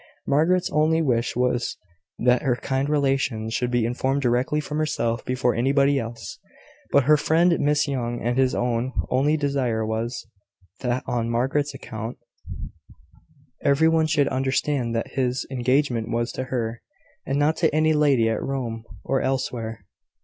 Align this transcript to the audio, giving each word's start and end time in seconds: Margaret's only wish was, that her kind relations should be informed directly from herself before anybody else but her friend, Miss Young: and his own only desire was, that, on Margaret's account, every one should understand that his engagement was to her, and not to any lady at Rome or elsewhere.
Margaret's 0.25 0.71
only 0.71 0.99
wish 1.03 1.35
was, 1.35 1.77
that 2.17 2.41
her 2.41 2.55
kind 2.55 2.89
relations 2.89 3.53
should 3.53 3.69
be 3.69 3.85
informed 3.85 4.23
directly 4.23 4.59
from 4.59 4.79
herself 4.79 5.23
before 5.23 5.53
anybody 5.53 5.99
else 5.99 6.39
but 6.91 7.03
her 7.03 7.17
friend, 7.17 7.59
Miss 7.59 7.87
Young: 7.87 8.19
and 8.19 8.35
his 8.35 8.55
own 8.55 8.93
only 9.11 9.37
desire 9.37 9.85
was, 9.85 10.25
that, 10.79 11.03
on 11.05 11.29
Margaret's 11.29 11.75
account, 11.75 12.17
every 13.63 13.87
one 13.87 14.07
should 14.07 14.27
understand 14.29 14.95
that 14.95 15.11
his 15.11 15.45
engagement 15.51 16.09
was 16.09 16.31
to 16.31 16.45
her, 16.45 16.81
and 17.27 17.37
not 17.37 17.55
to 17.57 17.69
any 17.71 17.93
lady 17.93 18.27
at 18.27 18.41
Rome 18.41 18.83
or 19.03 19.21
elsewhere. 19.21 19.85